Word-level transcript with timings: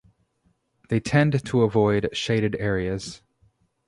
They 0.89 0.99
tend 0.99 1.45
to 1.45 1.61
avoid 1.61 2.09
shaded 2.11 2.55
areas. 2.55 3.21